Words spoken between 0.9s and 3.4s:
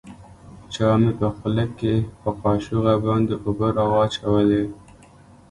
مې په خوله کښې په کاشوغه باندې